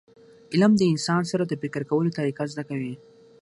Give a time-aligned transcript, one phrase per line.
[0.53, 2.93] علم د انسان سره د فکر کولو طریقه زده کوي.